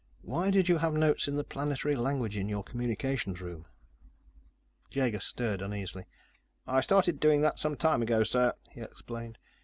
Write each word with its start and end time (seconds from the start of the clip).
Why 0.23 0.49
did 0.49 0.67
you 0.67 0.79
have 0.79 0.93
notes 0.95 1.27
in 1.27 1.35
the 1.35 1.43
planetary 1.43 1.95
language 1.95 2.35
in 2.35 2.49
your 2.49 2.63
communications 2.63 3.39
room?" 3.39 3.67
Jaeger 4.89 5.19
stirred 5.19 5.61
uneasily. 5.61 6.07
"I 6.65 6.81
started 6.81 7.19
doing 7.19 7.41
that 7.41 7.59
some 7.59 7.77
time 7.77 8.01
ago, 8.01 8.23
sir," 8.23 8.55
he 8.71 8.81
explained. 8.81 9.37